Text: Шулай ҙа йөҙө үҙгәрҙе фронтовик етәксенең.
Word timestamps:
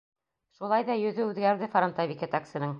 Шулай 0.59 0.87
ҙа 0.87 0.95
йөҙө 1.03 1.29
үҙгәрҙе 1.33 1.71
фронтовик 1.77 2.29
етәксенең. 2.29 2.69